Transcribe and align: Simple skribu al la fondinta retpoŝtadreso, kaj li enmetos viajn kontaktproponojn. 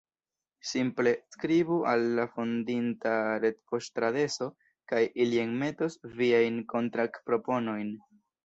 Simple 0.67 1.11
skribu 1.35 1.75
al 1.91 2.05
la 2.21 2.25
fondinta 2.37 3.13
retpoŝtadreso, 3.43 4.49
kaj 4.93 5.05
li 5.27 5.43
enmetos 5.45 6.03
viajn 6.23 6.61
kontaktproponojn. 6.75 7.95